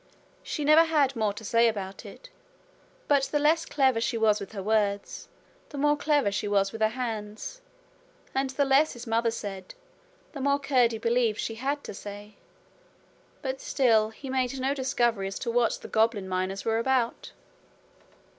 She 0.41 0.65
never 0.65 0.85
had 0.85 1.15
more 1.15 1.31
to 1.33 1.43
say 1.45 1.67
about 1.67 2.07
it; 2.07 2.31
but 3.07 3.25
the 3.25 3.37
less 3.37 3.67
clever 3.67 4.01
she 4.01 4.17
was 4.17 4.39
with 4.39 4.53
her 4.53 4.63
words, 4.63 5.27
the 5.69 5.77
more 5.77 5.95
clever 5.95 6.31
she 6.31 6.47
was 6.47 6.71
with 6.71 6.81
her 6.81 6.87
hands; 6.87 7.61
and 8.33 8.49
the 8.49 8.65
less 8.65 8.93
his 8.93 9.05
mother 9.05 9.29
said, 9.29 9.75
the 10.31 10.41
more 10.41 10.57
Curdie 10.57 10.97
believed 10.97 11.39
she 11.39 11.53
had 11.53 11.83
to 11.83 11.93
say. 11.93 12.33
But 13.43 13.61
still 13.61 14.09
he 14.09 14.29
had 14.29 14.33
made 14.33 14.59
no 14.59 14.73
discovery 14.73 15.27
as 15.27 15.37
to 15.37 15.51
what 15.51 15.73
the 15.73 15.87
goblin 15.87 16.27
miners 16.27 16.65
were 16.65 16.79
about. 16.79 17.31